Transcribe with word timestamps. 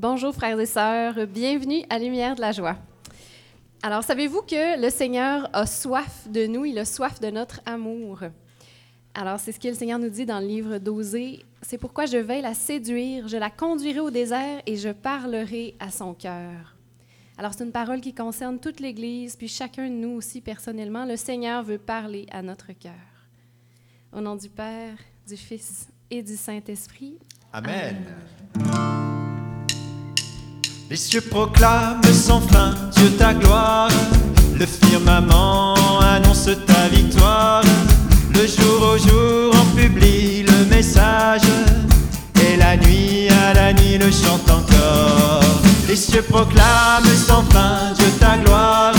Bonjour 0.00 0.32
frères 0.32 0.60
et 0.60 0.64
sœurs, 0.64 1.26
bienvenue 1.26 1.82
à 1.90 1.98
Lumière 1.98 2.36
de 2.36 2.40
la 2.40 2.52
joie. 2.52 2.76
Alors 3.82 4.04
savez-vous 4.04 4.42
que 4.42 4.80
le 4.80 4.90
Seigneur 4.90 5.50
a 5.52 5.66
soif 5.66 6.28
de 6.30 6.46
nous, 6.46 6.64
il 6.64 6.78
a 6.78 6.84
soif 6.84 7.18
de 7.18 7.30
notre 7.30 7.60
amour. 7.66 8.20
Alors 9.12 9.40
c'est 9.40 9.50
ce 9.50 9.58
que 9.58 9.66
le 9.66 9.74
Seigneur 9.74 9.98
nous 9.98 10.08
dit 10.08 10.24
dans 10.24 10.38
le 10.38 10.46
livre 10.46 10.78
d'Osée, 10.78 11.44
c'est 11.62 11.78
pourquoi 11.78 12.06
je 12.06 12.16
vais 12.16 12.40
la 12.40 12.54
séduire, 12.54 13.26
je 13.26 13.38
la 13.38 13.50
conduirai 13.50 13.98
au 13.98 14.12
désert 14.12 14.62
et 14.66 14.76
je 14.76 14.90
parlerai 14.90 15.74
à 15.80 15.90
son 15.90 16.14
cœur. 16.14 16.76
Alors 17.36 17.52
c'est 17.52 17.64
une 17.64 17.72
parole 17.72 18.00
qui 18.00 18.14
concerne 18.14 18.60
toute 18.60 18.78
l'Église, 18.78 19.34
puis 19.34 19.48
chacun 19.48 19.88
de 19.88 19.94
nous 19.94 20.10
aussi 20.10 20.40
personnellement, 20.40 21.06
le 21.06 21.16
Seigneur 21.16 21.64
veut 21.64 21.78
parler 21.78 22.24
à 22.30 22.40
notre 22.40 22.72
cœur. 22.72 22.92
Au 24.12 24.20
nom 24.20 24.36
du 24.36 24.48
Père, 24.48 24.96
du 25.26 25.36
Fils 25.36 25.88
et 26.08 26.22
du 26.22 26.36
Saint-Esprit. 26.36 27.18
Amen. 27.52 27.96
Les 30.90 30.96
cieux 30.96 31.20
proclament 31.20 32.00
sans 32.14 32.40
fin 32.40 32.74
Dieu 32.96 33.10
ta 33.18 33.34
gloire. 33.34 33.90
Le 34.58 34.64
firmament 34.64 35.74
annonce 36.00 36.48
ta 36.66 36.88
victoire. 36.90 37.62
Le 38.32 38.46
jour 38.46 38.94
au 38.94 38.96
jour 38.96 39.54
on 39.54 39.76
publie 39.76 40.44
le 40.44 40.64
message. 40.74 41.42
Et 42.42 42.56
la 42.56 42.78
nuit 42.78 43.28
à 43.28 43.52
la 43.52 43.74
nuit 43.74 43.98
le 43.98 44.10
chante 44.10 44.50
encore. 44.50 45.42
Les 45.88 45.96
cieux 45.96 46.22
proclament 46.22 47.16
sans 47.26 47.42
fin 47.52 47.92
Dieu 47.94 48.08
ta 48.18 48.38
gloire. 48.38 48.94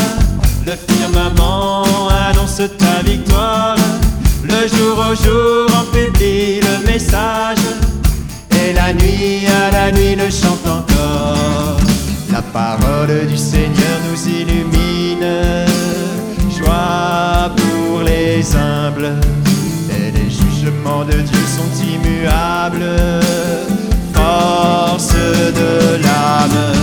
Le 0.67 0.73
firmament 0.73 2.07
annonce 2.29 2.62
ta 2.77 3.01
victoire. 3.03 3.77
Le 4.43 4.67
jour 4.67 4.99
au 5.09 5.15
jour 5.15 5.67
on 5.76 5.85
publie 5.91 6.62
le 6.62 6.85
message. 6.85 7.57
Et 8.51 8.73
la 8.73 8.93
nuit 8.93 9.48
à 9.48 9.71
la 9.71 9.91
nuit 9.91 10.15
le 10.15 10.29
chante 10.29 10.69
parole 12.52 13.27
du 13.27 13.38
Seigneur 13.38 13.98
nous 14.10 14.27
illumine. 14.27 15.65
Joie 16.57 17.51
pour 17.55 18.01
les 18.01 18.43
humbles. 18.55 19.13
Et 19.90 20.12
les 20.12 20.29
jugements 20.29 21.04
de 21.04 21.13
Dieu 21.13 21.46
sont 21.57 21.84
immuables. 21.84 22.85
Force 24.13 25.13
de 25.13 26.04
l'âme. 26.04 26.74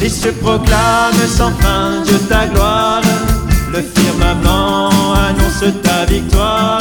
Les 0.00 0.08
cieux 0.08 0.34
proclament 0.40 1.28
sans 1.28 1.52
fin 1.60 2.02
Dieu 2.04 2.18
ta 2.28 2.46
gloire. 2.46 3.02
Le 3.72 3.82
firmament 3.82 5.14
annonce 5.14 5.64
ta 5.82 6.04
victoire. 6.06 6.80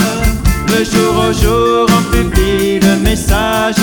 Le 0.67 0.83
jour 0.83 1.25
au 1.29 1.33
jour 1.33 1.87
on 1.89 2.15
publie 2.15 2.79
le 2.79 2.97
message. 2.97 3.75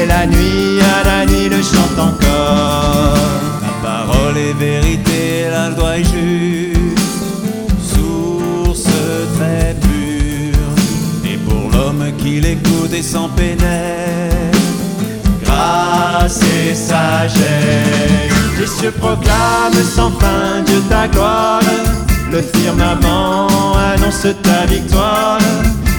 Et 0.00 0.06
la 0.06 0.26
nuit 0.26 0.80
à 0.80 1.04
la 1.04 1.26
nuit 1.26 1.48
le 1.50 1.60
chante 1.62 1.98
encore. 1.98 3.18
La 3.60 3.72
parole 3.82 4.36
est 4.38 4.54
vérité, 4.54 5.44
la 5.50 5.68
loi 5.70 5.98
est 5.98 6.04
juste. 6.04 6.78
Source 7.82 8.84
très 9.36 9.76
pure. 9.82 11.30
Et 11.30 11.36
pour 11.36 11.70
l'homme 11.72 12.04
qui 12.16 12.40
l'écoute 12.40 12.94
et 12.94 13.02
s'en 13.02 13.28
pénètre. 13.28 14.56
Grâce 15.44 16.40
et 16.42 16.74
sagesse. 16.74 17.40
Les 18.58 18.66
cieux 18.66 18.92
proclament 18.92 19.84
sans 19.84 20.12
fin 20.12 20.62
Dieu 20.64 20.80
ta 20.88 21.08
gloire. 21.08 21.60
Le 22.32 22.40
firmament 22.40 23.48
annonce 23.76 24.26
ta 24.42 24.64
victoire. 24.66 25.38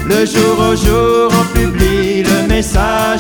Le 0.08 0.26
jour 0.26 0.58
au 0.72 0.76
jour 0.76 1.32
on 1.40 1.58
publie 1.58 2.24
le 2.24 2.48
message. 2.48 3.20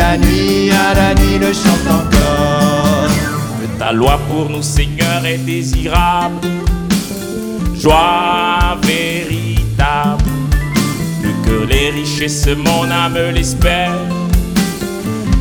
La 0.00 0.16
nuit 0.16 0.70
à 0.70 0.94
la 0.94 1.14
nuit 1.14 1.38
le 1.38 1.52
chante 1.52 1.86
encore. 1.86 3.10
Ta 3.78 3.92
loi 3.92 4.18
pour 4.28 4.48
nous, 4.48 4.62
Seigneur, 4.62 5.26
est 5.26 5.44
désirable. 5.44 6.48
Joie 7.78 8.78
véritable. 8.82 10.24
Plus 11.20 11.36
que 11.44 11.66
les 11.70 11.90
richesses, 11.90 12.48
mon 12.56 12.90
âme 12.90 13.18
l'espère. 13.34 13.92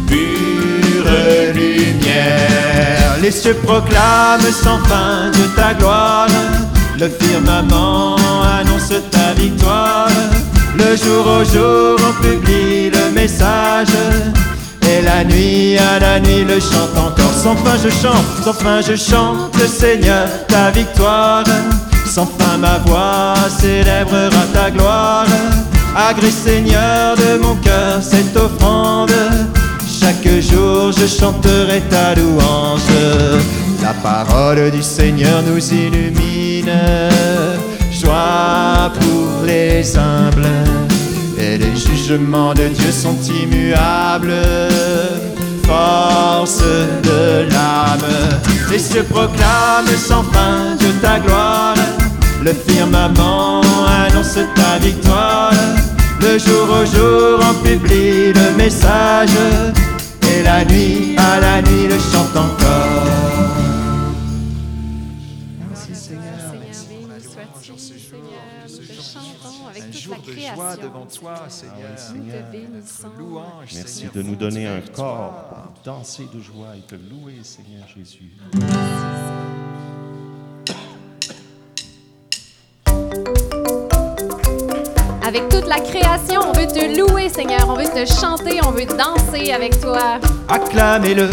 Pure 0.07 1.09
lumière. 1.56 3.16
Les 3.22 3.31
cieux 3.31 3.57
proclament 3.63 4.51
sans 4.63 4.79
fin 4.89 5.31
de 5.31 5.56
ta 5.56 5.73
gloire. 5.73 6.28
Le 7.00 7.07
firmament 7.07 8.17
annonce 8.59 8.94
ta 9.09 9.33
victoire. 9.41 10.09
Le 10.75 10.97
jour 10.97 11.25
au 11.39 11.44
jour 11.45 11.97
on 12.09 12.13
publie 12.22 12.89
le 12.89 13.12
message. 13.13 13.95
Et 14.89 15.01
la 15.01 15.23
nuit 15.23 15.77
à 15.77 16.00
la 16.00 16.19
nuit 16.19 16.44
le 16.44 16.59
chante 16.59 16.97
encore. 16.97 17.33
Sans 17.44 17.55
fin 17.55 17.77
je 17.83 17.89
chante, 17.89 18.25
sans 18.44 18.53
fin 18.53 18.81
je 18.81 18.95
chante, 18.95 19.55
Seigneur, 19.67 20.27
ta 20.47 20.72
victoire. 20.72 21.44
Sans 22.05 22.25
fin 22.25 22.57
ma 22.57 22.79
voix 22.85 23.35
célébrera 23.59 24.45
ta 24.53 24.72
gloire. 24.72 25.27
Agrée 25.95 26.31
Seigneur 26.31 27.16
de 27.17 27.38
mon 27.38 27.55
cœur 27.55 28.01
cette 28.01 28.35
offrande. 28.35 29.13
Chaque 30.00 30.27
jour 30.41 30.91
je 30.91 31.06
chanterai 31.06 31.81
ta 31.89 32.16
louange. 32.16 32.81
La 33.83 33.94
parole 33.94 34.71
du 34.71 34.81
Seigneur 34.81 35.44
nous 35.44 35.63
illumine. 35.73 36.71
Joie 37.91 38.91
pour 39.00 39.45
les 39.45 39.97
humbles. 39.97 40.88
Et 41.39 41.57
les 41.57 41.75
jugements 41.75 42.53
de 42.53 42.67
Dieu 42.67 42.91
sont 42.91 43.17
immuables. 43.23 44.33
Force 45.66 46.61
de 47.03 47.50
l'âme. 47.50 48.09
Les 48.69 48.79
cieux 48.79 49.03
proclament 49.03 49.88
sans 49.97 50.23
fin 50.23 50.75
Dieu 50.77 50.94
ta 51.01 51.19
gloire. 51.19 51.75
Le 52.44 52.51
firmament 52.53 53.61
annonce 53.88 54.39
ta 54.55 54.77
victoire. 54.79 55.53
Le 56.22 56.38
jour 56.38 56.67
au 56.69 56.85
jour 56.85 57.39
on 57.50 57.53
publie 57.66 58.33
le 58.33 58.57
message. 58.57 59.29
Et 60.31 60.44
la 60.44 60.66
nuit 60.66 61.16
à 61.17 61.39
la 61.39 61.61
nuit 61.61 61.88
le 61.88 61.97
chante 62.11 62.35
encore. 62.35 62.69
Devant 70.78 71.06
toi, 71.06 71.35
Seigneur. 71.50 71.90
Nous 72.13 72.31
te 72.31 72.52
bénissons. 72.52 73.09
Louange, 73.18 73.74
Merci 73.75 73.94
Seigneur, 73.94 74.13
de 74.13 74.22
nous 74.22 74.35
donner 74.35 74.68
un 74.68 74.81
corps 74.81 75.72
pour 75.74 75.84
danser 75.84 76.28
de 76.34 76.40
joie 76.40 76.75
et 76.78 76.81
te 76.81 76.96
louer, 76.96 77.40
Seigneur 77.44 77.88
Jésus. 77.88 78.31
Avec 85.25 85.47
toute 85.50 85.68
la 85.68 85.80
création, 85.80 86.41
on 86.47 86.53
veut 86.53 86.68
te 86.68 86.97
louer, 86.97 87.30
Seigneur. 87.30 87.68
On 87.69 87.75
veut 87.75 87.84
te 87.86 88.06
chanter, 88.12 88.59
on 88.66 88.72
veut 88.72 88.86
danser 88.86 89.51
avec 89.51 89.80
toi. 89.80 90.19
Acclamez-le, 90.47 91.30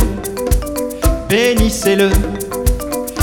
bénissez-le, 1.28 2.10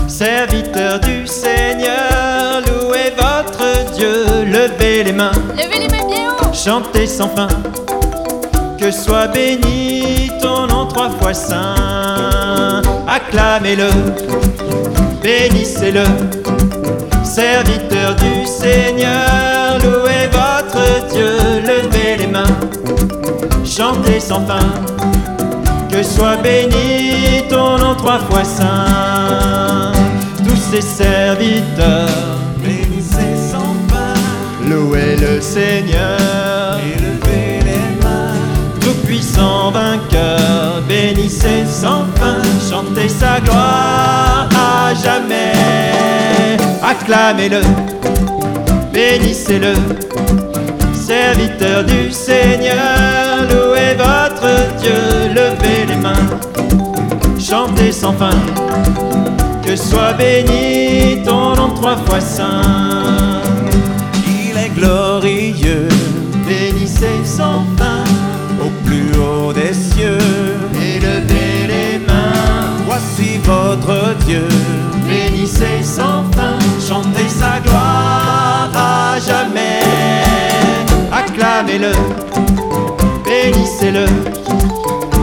serviteur 0.07 0.99
du 0.99 1.27
Seigneur, 1.27 2.61
louez 2.61 2.82
votre 3.17 3.93
Dieu, 3.93 4.45
levez 4.45 5.03
les 5.03 5.11
mains, 5.13 5.31
Levez 5.51 5.79
les 5.79 5.87
mains 5.87 6.07
bien 6.07 6.29
haut. 6.31 6.53
chantez 6.53 7.07
sans 7.07 7.29
fin, 7.29 7.47
que 8.79 8.91
soit 8.91 9.27
béni 9.27 10.31
ton 10.41 10.67
nom 10.67 10.85
trois 10.85 11.09
fois 11.09 11.33
saint. 11.33 12.81
Acclamez-le, 13.07 13.89
bénissez-le, 15.21 16.03
serviteur 17.23 18.15
du 18.15 18.45
Seigneur, 18.45 19.79
louez 19.83 20.27
votre 20.31 21.07
Dieu, 21.13 21.37
levez 21.61 22.17
les 22.17 22.27
mains, 22.27 22.57
chantez 23.65 24.19
sans 24.19 24.45
fin. 24.45 24.59
Que 25.89 26.01
soit 26.01 26.37
béni 26.37 27.43
ton 27.51 27.77
nom 27.77 27.93
trois 27.93 28.17
fois 28.17 28.43
saint. 28.43 29.91
Tous 30.43 30.55
ses 30.71 30.81
serviteurs, 30.81 32.09
le 35.23 35.41
Seigneur, 35.41 36.79
élevez 36.83 37.59
les 37.65 38.03
mains. 38.03 38.35
Tout-puissant 38.81 39.71
vainqueur, 39.71 40.81
bénissez 40.87 41.65
sans 41.65 42.05
fin. 42.15 42.41
Chantez 42.69 43.09
sa 43.09 43.39
gloire 43.39 44.49
à 44.55 44.93
jamais. 44.93 46.57
Acclamez-le, 46.81 47.61
bénissez-le 48.93 49.73
serviteur 50.93 51.83
du 51.83 52.11
Seigneur, 52.11 52.77
louez 53.49 53.95
votre 53.97 54.47
Dieu, 54.79 55.29
levez 55.33 55.85
les 55.87 55.95
mains, 55.95 56.27
chantez 57.39 57.91
sans 57.91 58.13
fin, 58.13 58.37
que 59.65 59.75
soit 59.75 60.13
béni 60.13 61.23
ton 61.23 61.55
nom 61.55 61.69
trois 61.75 61.97
fois 61.97 62.21
saint. 62.21 63.22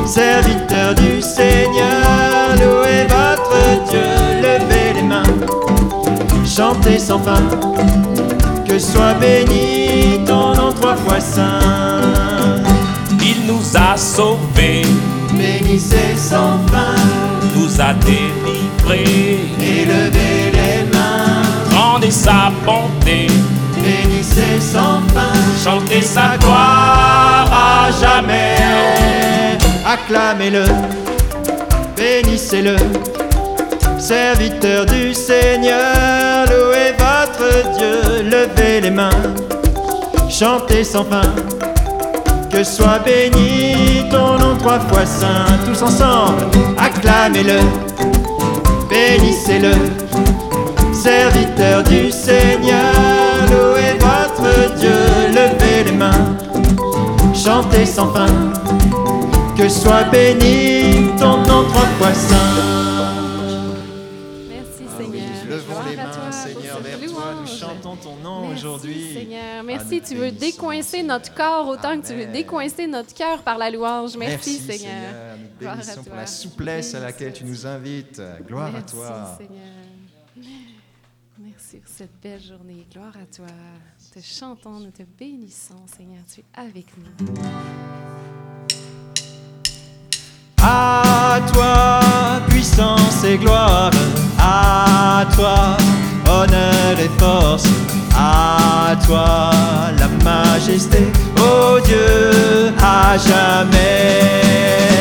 Serviteur 0.07 0.95
du 0.95 1.21
Seigneur, 1.21 2.57
louez 2.57 3.07
votre 3.09 3.91
Dieu, 3.91 4.01
levez 4.43 4.95
les 4.95 5.03
mains, 5.03 5.23
chantez 6.47 6.99
sans 6.99 7.19
fin, 7.19 7.43
que 8.69 8.79
soit 8.79 9.15
béni 9.15 10.25
ton 10.27 10.55
nom 10.55 10.73
trois 10.73 10.97
fois 10.97 11.21
saint. 11.21 11.61
Il 13.23 13.47
nous 13.47 13.63
a 13.77 13.97
sauvés, 13.97 14.83
Bénissez 15.33 16.17
sans 16.17 16.59
fin, 16.71 16.95
nous 17.55 17.81
a 17.81 17.93
délivrés. 17.95 19.41
élevez 19.61 20.51
les 20.53 20.91
mains, 20.93 21.43
Rendez 21.73 22.11
sa 22.11 22.51
bonté, 22.65 23.27
bénissez 23.77 24.61
sans 24.61 25.01
fin, 25.15 25.33
chantez 25.63 26.03
sa 26.03 26.37
gloire 26.39 27.00
acclamez-le, 30.11 30.65
bénissez-le, 31.97 32.77
serviteur 33.97 34.85
du 34.87 35.15
Seigneur, 35.15 36.47
louez 36.47 36.95
votre 36.99 37.79
Dieu, 37.79 38.25
levez 38.25 38.81
les 38.81 38.91
mains, 38.91 39.11
chantez 40.29 40.83
sans 40.83 41.05
fin, 41.05 41.33
que 42.51 42.65
soit 42.65 42.99
béni 43.05 44.09
ton 44.11 44.37
nom 44.39 44.57
trois 44.59 44.81
fois 44.81 45.07
saint, 45.07 45.47
tous 45.65 45.81
ensemble, 45.81 46.43
acclamez-le, 46.77 47.61
bénissez-le, 48.89 49.75
serviteur 50.93 51.85
du 51.85 52.11
Seigneur, 52.11 52.95
louez 53.49 53.97
votre 54.01 54.75
Dieu, 54.75 54.91
levez 55.29 55.85
les 55.85 55.97
mains, 55.97 56.35
chantez 57.33 57.87
sans 57.87 58.13
fin 58.13 58.27
que 59.61 59.69
soit 59.69 60.05
béni 60.05 61.11
ton 61.19 61.37
nom 61.43 61.65
trois 61.69 61.87
fois 61.99 62.15
saint. 62.15 62.37
Merci, 64.49 64.85
Ah 64.89 64.95
oui, 64.99 65.05
Seigneur. 65.05 65.45
levons 65.51 65.67
Gloire 65.73 65.89
les 65.91 65.99
à 65.99 66.05
mains, 66.05 66.13
toi 66.13 66.33
Seigneur, 66.33 66.81
vers 66.81 66.99
toi. 67.11 67.25
Nous 67.41 67.47
chantons 67.47 67.97
ton 67.97 68.17
nom 68.17 68.49
Merci, 68.49 68.55
aujourd'hui. 68.65 69.13
Seigneur. 69.13 69.41
Ah, 69.59 69.63
Merci, 69.63 70.01
tu 70.01 70.15
veux 70.15 70.31
décoincer 70.31 71.03
notre 71.03 71.35
corps 71.35 71.69
autant 71.69 72.01
que 72.01 72.07
tu 72.07 72.15
veux 72.15 72.27
décoincer 72.33 72.87
notre 72.87 73.13
cœur 73.13 73.43
par 73.43 73.59
la 73.59 73.71
louange. 73.71 74.17
Merci, 74.17 74.59
Seigneur. 74.59 75.37
Nous 75.39 75.59
Gloire 75.61 75.75
à 75.75 75.77
bénissons 75.77 75.95
pour 75.97 76.05
toi. 76.07 76.17
la 76.17 76.27
souplesse 76.27 76.95
à 76.95 77.01
laquelle 77.01 77.33
tu 77.35 77.45
nous 77.45 77.67
invites. 77.67 78.23
Gloire 78.47 78.71
Merci, 78.73 78.95
à 78.95 78.97
toi. 78.97 79.39
Seigneur. 79.39 80.47
Merci 81.39 81.77
pour 81.79 81.91
cette 81.95 82.21
belle 82.23 82.41
journée. 82.43 82.87
Gloire 82.91 83.13
à 83.23 83.27
toi. 83.35 83.47
Te 84.15 84.21
chantons, 84.21 84.81
nous 84.81 84.91
te 84.91 85.03
bénissons, 85.19 85.85
Seigneur. 85.97 86.23
Tu 86.33 86.41
es 86.41 86.45
avec 86.59 86.87
nous. 86.97 87.35
À 90.63 91.41
toi, 91.53 92.01
puissance 92.49 93.25
et 93.25 93.39
gloire. 93.39 93.91
À 94.39 95.25
toi, 95.35 95.77
honneur 96.27 96.99
et 96.99 97.11
force. 97.19 97.65
À 98.15 98.95
toi, 99.07 99.51
la 99.99 100.09
majesté. 100.25 101.11
Oh 101.39 101.79
Dieu, 101.85 102.73
à 102.83 103.17
jamais. 103.17 105.00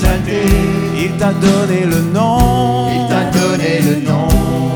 Exalté, 0.00 0.42
il 0.96 1.12
t'a 1.18 1.32
donné 1.32 1.84
le 1.84 2.00
nom, 2.12 2.88
il 2.90 3.08
t'a 3.08 3.24
donné 3.38 3.80
le 3.80 4.08
nom, 4.08 4.28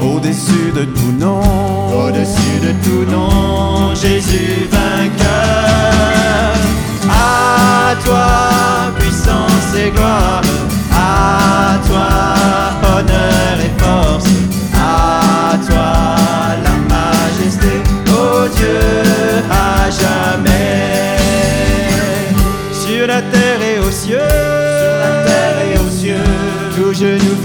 au-dessus 0.03 0.73
de 0.75 0.85
tout 0.85 1.13
nom, 1.19 1.41
au-dessus 1.93 2.59
de 2.63 2.73
tout 2.85 3.11
nom, 3.11 3.95
Jésus 3.95 4.69
vainqueur. 4.71 6.55
À 7.09 7.95
toi, 8.05 8.93
puissance 8.99 9.75
et 9.77 9.91
gloire, 9.91 10.43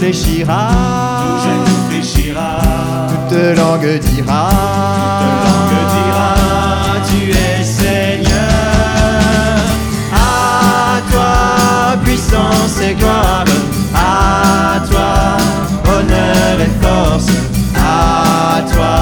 fléchira, 0.09 0.69
tout 1.21 1.39
genou 1.45 1.77
fléchira, 1.89 2.57
toute 3.09 3.57
langue 3.57 3.99
dira, 3.99 4.49
toute 5.21 5.39
langue 5.45 5.83
dira, 5.93 6.33
tu 7.07 7.19
es 7.29 7.63
Seigneur. 7.63 8.39
À 10.11 10.99
toi 11.11 11.97
puissance 12.03 12.81
et 12.81 12.95
gloire, 12.95 13.45
à 13.93 14.79
toi 14.89 15.11
honneur 15.93 16.55
et 16.59 16.83
force, 16.83 17.27
à 17.75 18.61
toi 18.73 18.95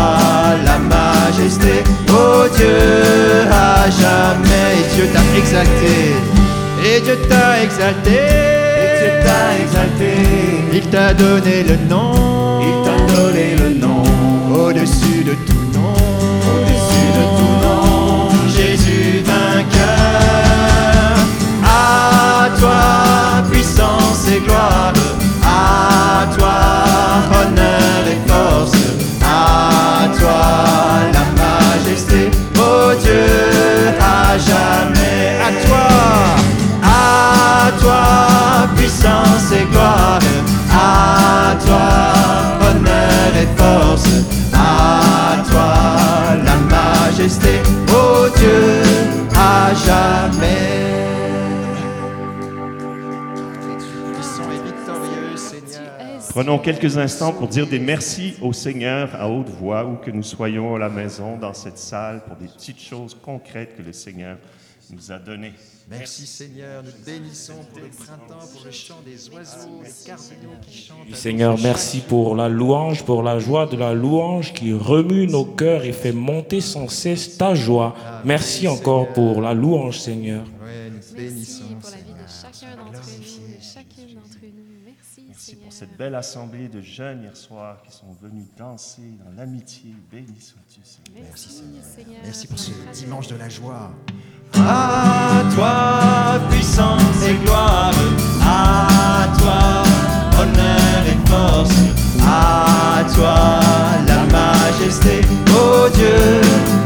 la 0.66 0.78
majesté, 0.78 1.84
oh 2.10 2.48
Dieu 2.58 3.48
à 3.50 3.90
jamais. 3.90 4.58
Dieu 4.94 5.08
t'a 5.14 5.38
exalté, 5.38 6.16
et 6.84 7.00
Dieu 7.02 7.18
t'a 7.30 7.64
exalté, 7.64 8.12
et 8.12 8.90
Dieu 9.00 9.12
t'a 9.24 9.64
exalté. 9.64 10.47
Il 10.80 10.88
t'a 10.92 11.12
donné 11.12 11.64
le 11.64 11.76
nom, 11.90 12.60
il 12.62 12.86
t'a 12.86 13.16
donné 13.16 13.56
le 13.56 13.70
nom, 13.80 14.04
Prenons 56.38 56.60
quelques 56.60 57.00
instants 57.00 57.34
pour 57.34 57.48
dire 57.48 57.66
des 57.66 57.80
merci 57.80 58.36
au 58.44 58.54
Seigneur 58.54 59.10
à 59.16 59.28
haute 59.28 59.50
voix, 59.50 59.84
où 59.88 59.96
que 59.96 60.12
nous 60.12 60.22
soyons 60.22 60.76
à 60.76 60.78
la 60.78 60.88
maison, 60.88 61.36
dans 61.36 61.56
cette 61.56 61.80
salle, 61.80 62.24
pour 62.26 62.36
des 62.36 62.46
petites 62.46 62.80
choses 62.80 63.18
concrètes 63.20 63.76
que 63.76 63.82
le 63.82 63.92
Seigneur 63.92 64.38
nous 64.92 65.12
a 65.12 65.18
données. 65.18 65.54
Merci 65.90 66.28
Seigneur, 66.28 66.84
nous 66.84 66.92
bénissons 67.04 67.66
pour 67.72 67.80
le 67.80 67.88
printemps, 67.88 68.46
pour 68.54 68.64
le 68.64 68.70
chant 68.70 69.00
des 69.04 69.30
oiseaux, 69.30 69.82
les 69.84 69.90
cardinaux 70.06 70.60
qui 70.62 70.78
chantent. 70.78 71.16
Seigneur, 71.16 71.58
merci 71.60 72.02
pour 72.02 72.36
la 72.36 72.50
louange, 72.50 73.04
pour 73.04 73.24
la 73.24 73.40
joie 73.40 73.66
de 73.66 73.76
la 73.76 73.96
louange 73.96 74.54
qui 74.54 74.74
remue 74.74 75.26
nos 75.26 75.46
cœurs 75.46 75.86
et 75.86 75.92
fait 75.92 76.12
monter 76.12 76.62
sans 76.62 76.88
cesse 76.88 77.36
ta 77.40 77.56
joie. 77.56 77.96
Merci 78.26 78.68
encore 78.68 79.12
pour 79.14 79.42
la 79.42 79.56
louange, 79.56 79.98
Seigneur. 79.98 80.44
Ouais, 80.64 80.92
nous 80.92 81.00
te 81.00 81.20
Merci 81.20 81.34
bénissons. 81.34 81.64
pour 81.82 81.90
la 81.90 81.98
vie 81.98 82.04
de 82.04 82.30
chacun 82.30 82.76
d'entre 82.76 83.10
nous, 83.10 83.58
de 83.58 83.60
chacune 83.60 84.14
d'entre 84.14 84.38
nous. 84.44 84.67
Merci, 85.38 85.52
Seigneur. 85.52 85.64
pour 85.66 85.74
cette 85.74 85.98
belle 85.98 86.16
assemblée 86.16 86.68
de 86.68 86.82
jeunes 86.82 87.22
hier 87.22 87.38
soir 87.38 87.84
qui 87.84 87.92
sont 87.96 88.12
venus 88.20 88.48
danser 88.58 89.04
dans 89.24 89.32
l'amitié. 89.38 89.94
Béni 90.12 90.42
sois-tu, 90.42 90.80
Seigneur. 90.84 91.26
Merci, 91.30 91.50
Seigneur. 91.52 92.22
Merci 92.24 92.48
pour 92.48 92.58
ce 92.58 92.72
dimanche 92.92 93.28
de 93.28 93.36
la 93.36 93.48
joie. 93.48 93.92
À 94.56 95.44
toi, 95.54 96.40
puissance 96.50 97.24
et 97.24 97.36
gloire. 97.46 97.94
À 98.42 99.28
toi, 99.38 99.84
honneur 100.42 101.06
et 101.06 101.30
force. 101.30 101.76
À 102.26 103.04
toi, 103.14 103.60
la 104.08 104.26
majesté, 104.26 105.22
ô 105.52 105.88
Dieu, 105.90 106.42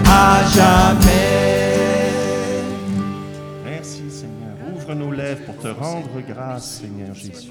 à 0.05 0.43
jamais. 0.53 1.30
Ouvre 4.91 5.05
nos 5.05 5.11
lèvres 5.11 5.45
pour 5.45 5.57
te 5.57 5.67
rendre 5.69 6.19
grâce, 6.27 6.81
Seigneur 6.81 7.15
Jésus. 7.15 7.49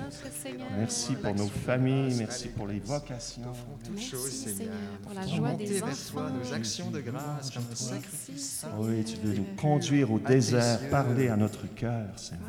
Merci 0.77 1.15
pour 1.15 1.35
nos 1.35 1.47
familles, 1.47 2.15
merci 2.19 2.49
pour 2.49 2.67
les 2.67 2.81
vocations. 2.81 3.43
Toutes 3.83 3.95
Merci, 3.95 4.11
choses, 4.11 4.31
Seigneur. 4.31 4.75
Pour 5.03 5.15
la 5.15 5.27
joie 5.27 5.53
des 5.55 5.65
vers 5.65 5.81
toi, 5.81 6.25
enfants. 6.25 6.35
nos 6.35 6.53
actions 6.53 6.91
de 6.91 7.01
grâce 7.01 7.51
comme 7.51 7.65
sacrifice. 7.75 8.67
Oui, 8.79 9.05
tu 9.05 9.17
veux 9.27 9.35
nous 9.37 9.47
conduire 9.57 10.13
au 10.13 10.19
désert, 10.19 10.81
parler 10.91 11.29
à 11.29 11.37
notre 11.37 11.67
cœur, 11.75 12.09
Seigneur. 12.17 12.47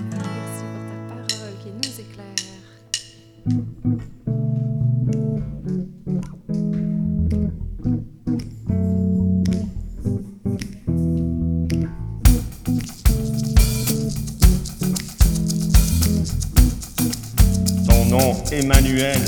Merci 0.00 0.64
pour 0.64 0.82
ta 0.88 1.14
parole 1.14 1.54
qui 1.62 1.70
nous 1.70 2.00
éclaire. 4.34 4.49
Emmanuel. 18.52 19.20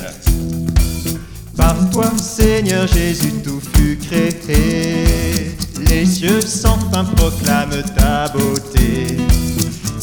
Par 1.57 1.76
toi, 1.91 2.11
Seigneur 2.17 2.87
Jésus, 2.87 3.33
tout 3.45 3.61
fut 3.75 3.97
créé. 3.97 5.57
Les 5.88 6.07
cieux 6.07 6.41
sans 6.41 6.79
fin 6.91 7.05
proclament 7.05 7.83
ta 7.97 8.29
beauté. 8.29 9.17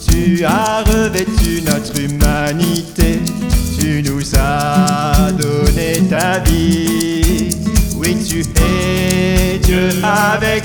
Tu 0.09 0.43
as 0.45 0.83
revêtu 0.83 1.61
notre 1.65 1.99
humanité. 1.99 3.19
Tu 3.79 4.03
nous 4.03 4.23
as 4.37 5.31
donné 5.31 6.01
ta 6.09 6.39
vie. 6.39 7.49
Oui, 7.97 8.17
tu 8.27 8.41
es 8.61 9.57
Dieu 9.59 9.89
avec 10.03 10.58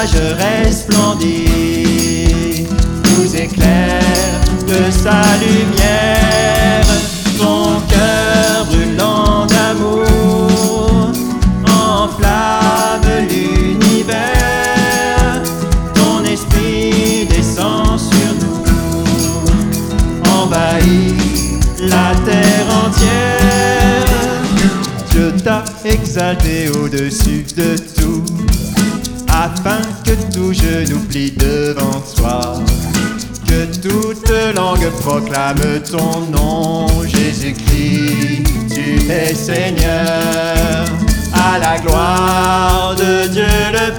visage 0.00 0.16
resplendit, 0.38 1.46
nous 3.04 3.36
éclaire 3.36 4.40
de 4.66 4.90
sa 4.90 5.22
lumière. 5.38 6.86
Ton 7.38 7.80
cœur 7.88 8.66
brûlant 8.66 9.46
d'amour 9.46 11.12
enflamme 11.66 13.28
l'univers. 13.28 14.22
Ton 15.94 16.24
esprit 16.24 17.26
descend 17.28 17.98
sur 17.98 18.34
nous, 18.40 18.64
envahit 20.30 21.16
la 21.80 22.14
terre 22.24 22.66
entière. 22.86 23.40
Dieu 25.10 25.32
t'a 25.42 25.64
exalté 25.84 26.68
au-dessus 26.70 27.44
de 27.56 27.76
afin 29.40 29.80
que 30.04 30.12
tout 30.34 30.52
genou 30.52 30.98
plie 31.08 31.30
devant 31.30 32.00
toi. 32.16 32.62
Que 33.46 33.64
toute 33.80 34.30
langue 34.54 34.90
proclame 35.00 35.80
ton 35.90 36.20
nom, 36.30 36.86
Jésus-Christ, 37.06 38.44
tu 38.72 39.10
es 39.10 39.34
Seigneur, 39.34 40.84
à 41.32 41.58
la 41.58 41.78
gloire 41.78 42.94
de 42.96 43.28
Dieu 43.28 43.46
le 43.72 43.89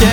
Béni 0.00 0.08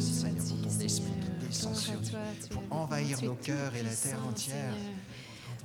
sois-tu, 0.00 0.88
Seigneur, 0.88 1.26
pour 1.40 1.50
ton 1.60 1.72
esprit 1.72 1.96
pour 2.50 2.62
envahir 2.70 3.18
nos 3.22 3.34
cœurs 3.34 3.72
et 3.78 3.82
la 3.82 3.90
terre 3.90 4.18
entière. 4.28 4.74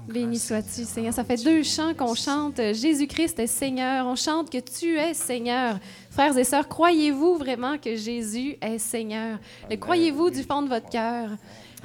Béni 0.07 0.39
sois-tu, 0.39 0.85
Seigneur. 0.85 1.13
Ça 1.13 1.23
fait 1.23 1.43
deux 1.43 1.61
chants 1.63 1.93
qu'on 1.93 2.15
chante 2.15 2.57
Jésus-Christ 2.57 3.39
est 3.39 3.47
Seigneur. 3.47 4.07
On 4.07 4.15
chante 4.15 4.49
que 4.49 4.57
tu 4.57 4.97
es 4.97 5.13
Seigneur. 5.13 5.79
Frères 6.09 6.37
et 6.37 6.45
sœurs, 6.45 6.67
croyez-vous 6.67 7.35
vraiment 7.35 7.77
que 7.77 7.95
Jésus 7.95 8.57
est 8.61 8.77
Seigneur? 8.77 9.39
Le 9.69 9.75
croyez-vous 9.75 10.29
du 10.29 10.43
fond 10.43 10.61
de 10.61 10.69
votre 10.69 10.89
cœur? 10.89 11.31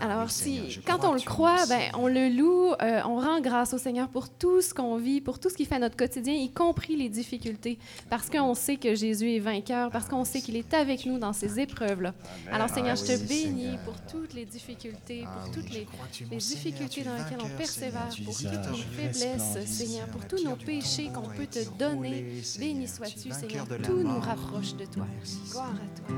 Alors, 0.01 0.31
si, 0.31 0.81
quand 0.87 1.05
on 1.05 1.13
le 1.13 1.21
croit, 1.21 1.67
ben, 1.67 1.91
on 1.95 2.09
le 2.09 2.29
loue, 2.29 2.73
euh, 2.83 3.01
on 3.05 3.17
rend 3.21 3.41
grâce 3.41 3.75
au 3.75 3.79
Seigneur 3.79 4.09
pour 4.09 4.31
tout 4.31 4.61
ce 4.61 4.73
qu'on 4.75 4.97
vit, 4.97 5.21
pour 5.21 5.39
tout 5.39 5.49
ce 5.51 5.55
qui 5.55 5.65
fait 5.65 5.79
notre 5.79 5.97
quotidien, 5.97 6.35
y 6.35 6.51
compris 6.51 6.97
les 6.97 7.09
difficultés, 7.09 7.79
parce 8.11 8.31
qu'on 8.31 8.55
sait 8.55 8.77
que 8.77 8.95
Jésus 8.95 9.37
est 9.37 9.39
vainqueur, 9.39 9.91
parce 9.91 10.07
qu'on 10.09 10.25
sait 10.25 10.41
qu'il 10.41 10.57
est 10.57 10.75
avec 10.75 11.07
nous 11.07 11.19
dans 11.19 11.33
ces 11.33 11.61
épreuves-là. 11.61 12.15
Alors, 12.51 12.69
Seigneur, 12.69 12.97
je 12.97 13.05
te 13.05 13.13
Ah 13.13 13.29
bénis 13.29 13.79
pour 13.85 13.95
toutes 14.11 14.35
les 14.35 14.45
difficultés, 14.45 15.25
Ah 15.27 15.31
pour 15.35 15.45
oui, 15.49 15.55
toutes 15.55 15.73
les, 15.73 15.87
les 16.31 16.37
difficultés 16.37 17.03
dans 17.03 17.15
lesquelles 17.15 17.45
on 17.45 17.57
persévère, 17.57 18.09
pour 18.25 18.37
toutes 18.37 18.71
nos 18.71 18.77
faiblesses, 18.77 19.67
Seigneur, 19.67 20.07
pour 20.09 20.27
tous 20.27 20.43
nos 20.45 20.57
péchés 20.57 21.11
qu'on 21.15 21.29
peut 21.29 21.47
te 21.47 21.61
donner. 21.79 22.43
Béni 22.59 22.89
sois-tu, 22.89 23.31
Seigneur. 23.31 23.67
Tout 23.85 24.03
nous 24.03 24.21
rapproche 24.21 24.75
de 24.75 24.87
toi. 24.87 25.07
Gloire 25.51 25.71
à 25.71 26.01
toi, 26.01 26.12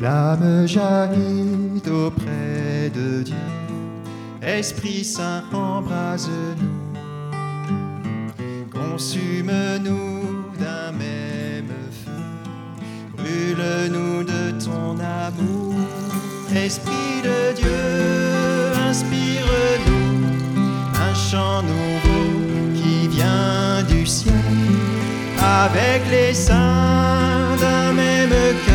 Flamme 0.00 0.66
jaillit 0.66 1.82
auprès 1.90 2.90
de 2.94 3.22
Dieu, 3.22 3.34
Esprit 4.40 5.04
Saint 5.04 5.44
embrase-nous, 5.52 6.64
consume-nous 8.72 10.46
d'un 10.58 10.92
même 10.92 11.74
feu, 12.02 12.22
brûle-nous 13.14 14.24
de 14.24 14.52
ton 14.64 14.98
amour, 14.98 15.74
Esprit 16.56 17.20
de 17.22 17.52
Dieu, 17.60 18.72
inspire-nous. 18.88 20.16
Un 20.94 21.14
chant 21.14 21.62
nouveau 21.62 22.72
qui 22.74 23.06
vient 23.08 23.82
du 23.86 24.06
ciel, 24.06 24.32
avec 25.38 26.08
les 26.10 26.32
saints 26.32 27.54
d'un 27.60 27.92
même 27.92 28.30
cœur 28.64 28.69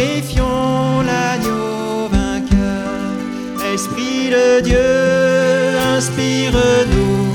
glorifions 0.00 1.02
l'agneau 1.02 2.08
vainqueur. 2.10 3.72
Esprit 3.74 4.30
de 4.30 4.60
Dieu, 4.60 5.78
inspire-nous 5.96 7.26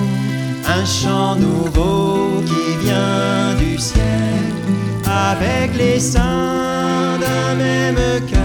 un 0.67 0.85
chant 0.85 1.35
nouveau 1.35 2.41
qui 2.45 2.85
vient 2.85 3.53
du 3.59 3.77
ciel. 3.77 4.01
Avec 5.05 5.75
les 5.77 5.99
saints 5.99 7.19
d'un 7.19 7.55
même 7.55 8.25
cœur, 8.27 8.44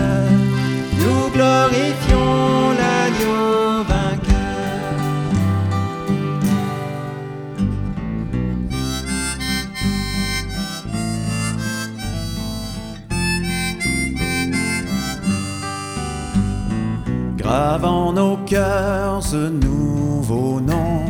ce 19.21 19.49
nouveau 19.49 20.61
nom, 20.61 21.05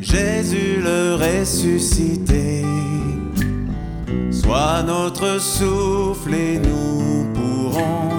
Jésus 0.00 0.80
le 0.80 1.16
ressuscité. 1.16 2.64
Sois 4.30 4.84
notre 4.86 5.40
souffle 5.40 6.34
et 6.34 6.60
nous 6.60 7.26
pourrons 7.34 8.10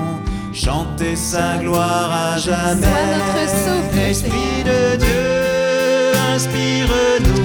chanter 0.54 1.16
sa 1.16 1.58
gloire 1.60 2.12
à 2.12 2.38
jamais. 2.38 2.82
Sois 2.82 3.18
notre 3.18 3.50
souffle, 3.50 3.98
Esprit 3.98 4.64
de 4.66 4.98
Dieu, 4.98 6.12
inspire-nous 6.36 7.40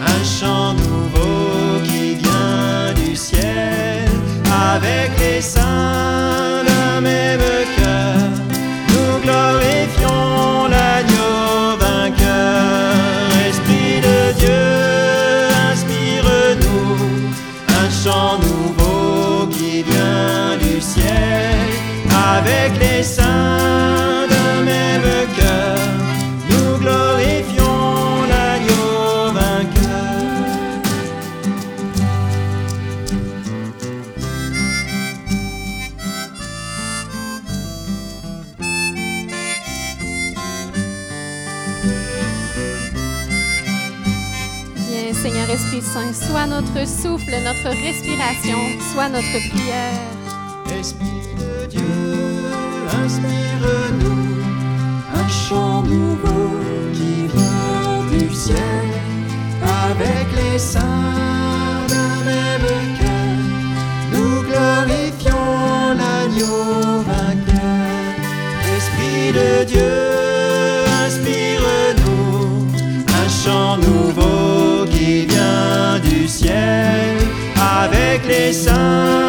un 0.00 0.24
chant 0.24 0.74
nouveau 0.74 1.82
qui 1.82 2.14
vient 2.14 2.94
du 3.04 3.16
ciel. 3.16 4.08
Avec 4.74 5.10
les 5.18 5.40
saints 5.40 6.62
d'un 6.64 7.00
même 7.00 7.40
cœur, 7.76 7.79
Avec 22.62 22.78
les 22.78 23.02
saints 23.02 24.26
d'un 24.28 24.62
même 24.62 25.02
cœur, 25.34 25.78
nous 26.50 26.78
glorifions 26.78 28.26
l'agneau 28.28 29.32
vainqueur. 29.32 30.44
Viens, 44.76 45.14
Seigneur 45.14 45.48
Esprit 45.48 45.80
Saint, 45.80 46.12
sois 46.12 46.46
notre 46.46 46.86
souffle, 46.86 47.34
notre 47.42 47.70
respiration, 47.70 48.58
sois 48.92 49.08
notre 49.08 49.48
prière. 49.48 50.78
Esprit 50.78 51.20
chant 55.50 55.82
nouveau 55.82 56.60
qui 56.92 57.26
vient 57.34 58.04
du 58.12 58.32
ciel. 58.32 58.86
Avec 59.84 60.26
les 60.38 60.58
saints 60.58 61.86
d'un 61.90 62.16
même 62.30 62.68
cœur, 62.98 63.36
nous 64.12 64.36
glorifions 64.48 65.52
l'agneau 66.00 67.02
vainqueur. 67.10 68.12
Esprit 68.76 69.32
de 69.40 69.64
Dieu, 69.64 69.96
inspire-nous 71.04 72.68
un 73.20 73.28
chant 73.42 73.76
nouveau 73.76 74.86
qui 74.86 75.26
vient 75.26 75.98
du 76.08 76.28
ciel. 76.28 77.16
Avec 77.82 78.20
les 78.28 78.52
saints 78.52 79.19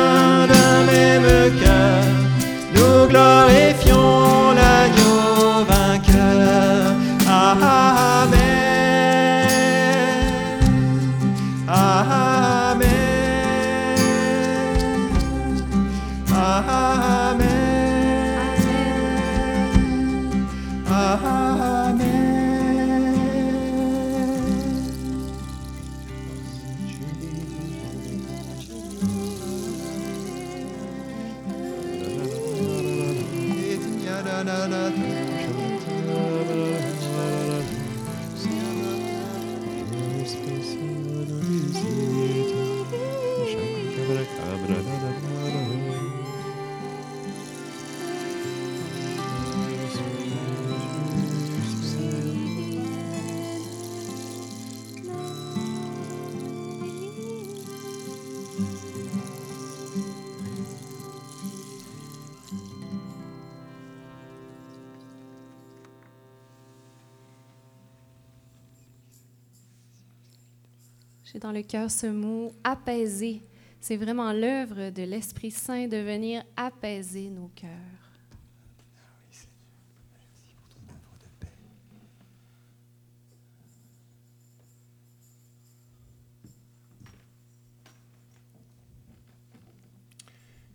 J'ai 71.31 71.39
dans 71.39 71.53
le 71.53 71.61
cœur 71.61 71.89
ce 71.89 72.07
mot 72.07 72.51
apaiser. 72.65 73.41
C'est 73.79 73.95
vraiment 73.95 74.33
l'œuvre 74.33 74.89
de 74.89 75.03
l'Esprit 75.03 75.51
Saint 75.51 75.87
de 75.87 75.95
venir 75.95 76.43
apaiser 76.57 77.29
nos 77.29 77.47
cœurs. 77.55 77.69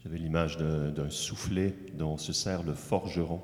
J'avais 0.03 0.19
l'image 0.19 0.57
d'un 0.57 1.11
soufflet 1.11 1.77
dont 1.95 2.17
se 2.17 2.33
sert 2.33 2.63
le 2.63 2.75
forgeron 2.75 3.43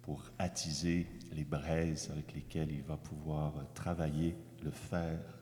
pour 0.00 0.22
attiser 0.38 1.06
les 1.32 1.44
braises 1.44 2.08
avec 2.12 2.32
lesquelles 2.32 2.72
il 2.72 2.82
va 2.82 2.96
pouvoir 2.96 3.52
travailler 3.74 4.36
le 4.62 4.70
fer. 4.70 5.39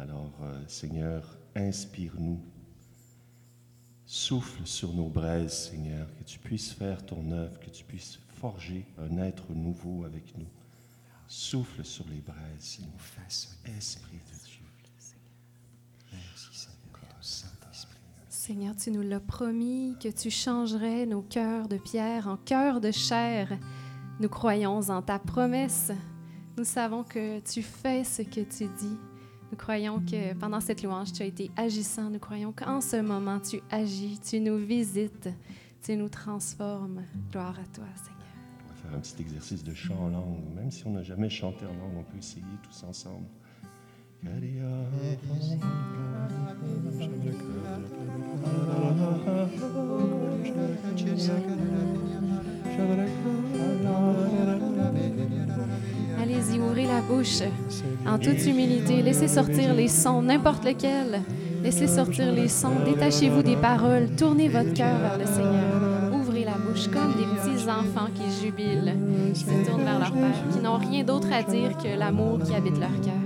Alors, 0.00 0.32
euh, 0.42 0.58
Seigneur, 0.66 1.36
inspire-nous. 1.54 2.40
Souffle 4.06 4.66
sur 4.66 4.94
nos 4.94 5.10
braises, 5.10 5.68
Seigneur, 5.70 6.06
que 6.18 6.24
tu 6.24 6.38
puisses 6.38 6.72
faire 6.72 7.04
ton 7.04 7.30
œuvre, 7.32 7.60
que 7.60 7.68
tu 7.68 7.84
puisses 7.84 8.18
forger 8.28 8.86
un 8.98 9.18
être 9.18 9.52
nouveau 9.52 10.04
avec 10.04 10.36
nous. 10.38 10.46
Souffle 11.28 11.84
sur 11.84 12.06
les 12.08 12.20
braises, 12.20 12.60
Seigneur. 12.60 12.92
Esprit 13.76 14.16
de 14.16 14.46
Dieu. 14.46 14.64
Merci 16.12 16.48
Seigneur, 16.50 17.16
Saint-Esprit. 17.20 17.98
Seigneur, 18.30 18.74
tu 18.76 18.90
nous 18.90 19.02
l'as 19.02 19.20
promis 19.20 19.96
que 20.02 20.08
tu 20.08 20.30
changerais 20.30 21.04
nos 21.04 21.22
cœurs 21.22 21.68
de 21.68 21.76
pierre 21.76 22.26
en 22.26 22.38
cœurs 22.38 22.80
de 22.80 22.90
chair. 22.90 23.58
Nous 24.18 24.30
croyons 24.30 24.80
en 24.88 25.02
ta 25.02 25.18
promesse. 25.18 25.92
Nous 26.56 26.64
savons 26.64 27.04
que 27.04 27.40
tu 27.40 27.62
fais 27.62 28.02
ce 28.02 28.22
que 28.22 28.40
tu 28.40 28.66
dis. 28.66 29.09
Nous 29.50 29.56
croyons 29.56 30.00
que 30.00 30.34
pendant 30.34 30.60
cette 30.60 30.82
louange, 30.82 31.12
tu 31.12 31.22
as 31.22 31.26
été 31.26 31.50
agissant. 31.56 32.08
Nous 32.08 32.20
croyons 32.20 32.52
qu'en 32.52 32.80
ce 32.80 32.96
moment, 32.96 33.40
tu 33.40 33.60
agis, 33.70 34.18
tu 34.20 34.40
nous 34.40 34.56
visites, 34.56 35.28
tu 35.82 35.96
nous 35.96 36.08
transformes. 36.08 37.02
Gloire 37.32 37.58
à 37.58 37.66
toi, 37.74 37.86
Seigneur. 37.96 38.20
On 38.64 38.68
va 38.68 38.74
faire 38.74 38.94
un 38.94 39.00
petit 39.00 39.20
exercice 39.20 39.64
de 39.64 39.74
chant 39.74 39.98
en 39.98 40.08
langue. 40.08 40.54
Même 40.54 40.70
si 40.70 40.86
on 40.86 40.92
n'a 40.92 41.02
jamais 41.02 41.28
chanté 41.28 41.66
en 41.66 41.74
langue, 41.74 41.96
on 41.98 42.04
peut 42.04 42.18
essayer 42.18 42.44
tous 42.62 42.84
ensemble. 42.84 43.26
Allez-y, 56.22 56.60
ouvrez 56.60 56.86
la 56.86 57.00
bouche 57.00 57.42
en 58.06 58.18
toute 58.18 58.44
humilité. 58.44 59.02
Laissez 59.02 59.28
sortir 59.28 59.74
les 59.74 59.88
sons, 59.88 60.22
n'importe 60.22 60.64
lequel. 60.64 61.22
Laissez 61.62 61.86
sortir 61.86 62.32
les 62.32 62.48
sons. 62.48 62.84
Détachez-vous 62.84 63.42
des 63.42 63.56
paroles. 63.56 64.08
Tournez 64.16 64.48
votre 64.48 64.72
cœur 64.74 64.98
vers 64.98 65.18
le 65.18 65.26
Seigneur. 65.26 66.12
Ouvrez 66.12 66.44
la 66.44 66.58
bouche 66.58 66.88
comme 66.88 67.14
des 67.14 67.24
petits 67.24 67.68
enfants 67.68 68.08
qui 68.14 68.44
jubilent, 68.44 68.94
qui 69.32 69.40
se 69.40 69.66
tournent 69.66 69.84
vers 69.84 69.98
leur 69.98 70.12
Père, 70.12 70.48
qui 70.52 70.58
n'ont 70.58 70.76
rien 70.76 71.04
d'autre 71.04 71.28
à 71.32 71.42
dire 71.42 71.76
que 71.78 71.98
l'amour 71.98 72.38
qui 72.44 72.54
habite 72.54 72.78
leur 72.78 73.00
cœur. 73.00 73.19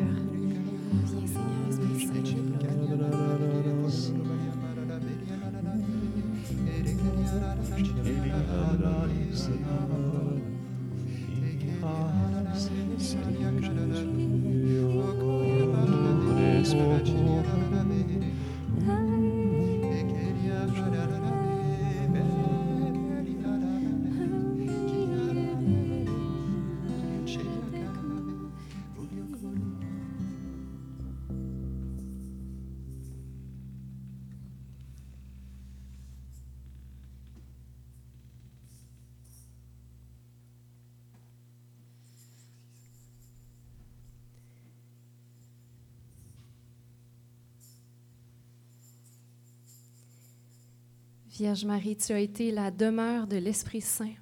Vierge 51.34 51.64
Marie, 51.64 51.96
tu 51.96 52.12
as 52.12 52.20
été 52.20 52.52
la 52.52 52.70
demeure 52.70 53.26
de 53.26 53.36
l'Esprit 53.36 53.80
Saint. 53.80 54.14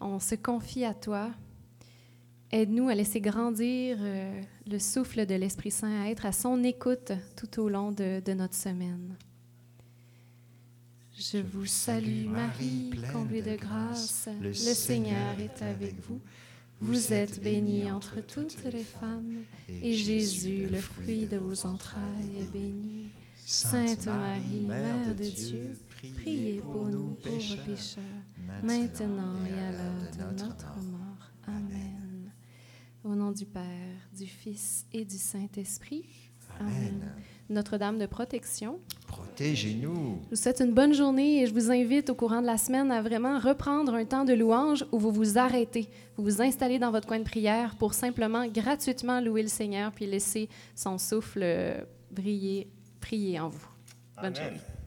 On 0.00 0.18
se 0.18 0.34
confie 0.34 0.84
à 0.84 0.92
toi. 0.92 1.30
Aide-nous 2.50 2.88
à 2.88 2.96
laisser 2.96 3.20
grandir 3.20 3.98
euh, 4.00 4.42
le 4.66 4.80
souffle 4.80 5.26
de 5.26 5.36
l'Esprit 5.36 5.70
Saint, 5.70 6.02
à 6.02 6.10
être 6.10 6.26
à 6.26 6.32
son 6.32 6.64
écoute 6.64 7.12
tout 7.36 7.60
au 7.60 7.68
long 7.68 7.92
de, 7.92 8.20
de 8.20 8.32
notre 8.32 8.56
semaine. 8.56 9.16
Je 11.16 11.38
vous 11.38 11.66
salue 11.66 12.26
Marie, 12.26 12.90
comblée 13.12 13.42
de 13.42 13.54
grâce. 13.54 14.28
Le 14.42 14.52
Seigneur 14.52 15.38
est 15.38 15.62
avec 15.62 16.00
vous. 16.00 16.20
Vous 16.80 17.12
êtes 17.12 17.40
bénie 17.40 17.92
entre 17.92 18.20
toutes 18.26 18.64
les 18.64 18.82
femmes, 18.82 19.44
et 19.68 19.94
Jésus, 19.94 20.66
le 20.68 20.78
fruit 20.78 21.26
de 21.26 21.36
vos 21.36 21.64
entrailles, 21.64 22.40
est 22.40 22.52
béni. 22.52 23.06
Sainte 23.50 24.06
Marie, 24.06 24.66
Mère 24.66 25.14
de 25.14 25.24
Dieu, 25.24 25.74
priez 25.98 26.60
pour 26.60 26.86
nous 26.86 27.14
pauvres 27.22 27.64
pécheurs, 27.64 28.04
maintenant 28.62 29.34
et 29.46 29.58
à 29.58 29.72
l'heure 29.72 30.32
de 30.32 30.44
notre 30.44 30.76
mort. 30.82 31.30
Amen. 31.46 32.32
Au 33.04 33.14
nom 33.14 33.32
du 33.32 33.46
Père, 33.46 33.62
du 34.16 34.26
Fils 34.26 34.86
et 34.92 35.04
du 35.04 35.16
Saint-Esprit. 35.16 36.04
Amen. 36.60 37.12
Notre-Dame 37.50 37.98
de 37.98 38.06
protection. 38.06 38.78
Protégez-nous. 39.06 40.20
Je 40.24 40.30
vous 40.30 40.42
souhaite 40.42 40.60
une 40.60 40.74
bonne 40.74 40.92
journée 40.92 41.42
et 41.42 41.46
je 41.46 41.54
vous 41.54 41.70
invite 41.70 42.10
au 42.10 42.14
courant 42.14 42.42
de 42.42 42.46
la 42.46 42.58
semaine 42.58 42.90
à 42.90 43.00
vraiment 43.00 43.38
reprendre 43.38 43.94
un 43.94 44.04
temps 44.04 44.24
de 44.24 44.34
louange 44.34 44.84
où 44.92 44.98
vous 44.98 45.12
vous 45.12 45.38
arrêtez, 45.38 45.88
vous 46.16 46.24
vous 46.24 46.42
installez 46.42 46.78
dans 46.78 46.90
votre 46.90 47.06
coin 47.06 47.18
de 47.18 47.24
prière 47.24 47.76
pour 47.76 47.94
simplement 47.94 48.46
gratuitement 48.46 49.20
louer 49.20 49.42
le 49.42 49.48
Seigneur 49.48 49.92
puis 49.92 50.06
laisser 50.06 50.48
son 50.74 50.98
souffle 50.98 51.86
briller, 52.10 52.68
prier 53.00 53.40
en 53.40 53.48
vous. 53.48 53.68
Bonne 54.16 54.36
Amen. 54.36 54.42
journée. 54.42 54.77